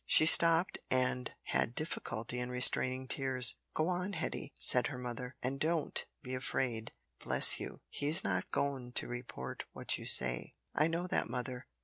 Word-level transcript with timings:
She 0.07 0.25
stopped 0.25 0.79
and 0.89 1.29
had 1.43 1.75
difficulty 1.75 2.39
in 2.39 2.49
restraining 2.49 3.07
tears. 3.07 3.59
"Go 3.75 3.87
on, 3.87 4.13
Hetty," 4.13 4.55
said 4.57 4.87
her 4.87 4.97
mother, 4.97 5.35
"and 5.43 5.59
don't 5.59 6.03
be 6.23 6.33
afraid. 6.33 6.91
Bless 7.23 7.59
you, 7.59 7.81
he's 7.87 8.23
not 8.23 8.49
goin' 8.51 8.93
to 8.93 9.07
report 9.07 9.65
what 9.73 9.99
you 9.99 10.05
say." 10.07 10.55
"I 10.73 10.87
know 10.87 11.05
that, 11.05 11.29
mother. 11.29 11.67